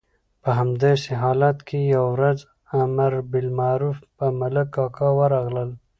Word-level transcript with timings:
په 0.43 0.49
همداسې 0.59 1.11
حالت 1.23 1.57
کې 1.67 1.79
یوه 1.95 2.09
ورځ 2.15 2.39
امر 2.81 3.13
بالمعروف 3.31 3.97
پر 4.15 4.29
ملک 4.39 4.67
کاکا 4.75 5.07
ورغلل. 5.19 5.69